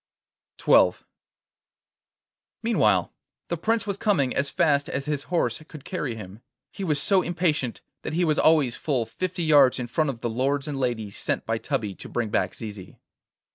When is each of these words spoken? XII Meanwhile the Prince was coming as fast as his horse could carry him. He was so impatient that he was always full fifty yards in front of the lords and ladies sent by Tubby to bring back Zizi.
XII 0.59 0.93
Meanwhile 2.63 3.13
the 3.49 3.57
Prince 3.57 3.85
was 3.85 3.97
coming 3.97 4.35
as 4.35 4.49
fast 4.49 4.89
as 4.89 5.05
his 5.05 5.25
horse 5.29 5.61
could 5.67 5.85
carry 5.85 6.15
him. 6.15 6.41
He 6.71 6.83
was 6.83 6.99
so 6.99 7.21
impatient 7.21 7.81
that 8.01 8.13
he 8.13 8.25
was 8.25 8.39
always 8.39 8.75
full 8.75 9.05
fifty 9.05 9.43
yards 9.43 9.77
in 9.77 9.85
front 9.85 10.09
of 10.09 10.21
the 10.21 10.29
lords 10.31 10.67
and 10.67 10.79
ladies 10.79 11.19
sent 11.19 11.45
by 11.45 11.59
Tubby 11.59 11.93
to 11.93 12.09
bring 12.09 12.29
back 12.29 12.55
Zizi. 12.55 12.97